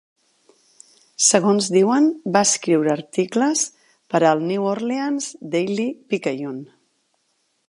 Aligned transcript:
Segons 1.25 1.67
diuen 1.75 2.07
va 2.37 2.43
escriure 2.49 2.93
articles 2.95 3.63
per 4.15 4.23
al 4.33 4.45
"New 4.49 4.69
Orleans 4.75 5.33
Daily 5.57 5.91
Picayune". 6.13 6.69